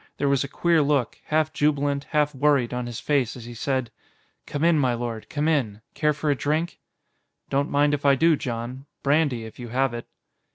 [0.17, 3.91] There was a queer look half jubilant, half worried on his face as he said:
[4.47, 5.81] "Come in, my lord, come in.
[5.93, 6.79] Care for a drink?"
[7.51, 8.87] "Don't mind if I do, Jon.
[9.03, 10.07] Brandy, if you have it."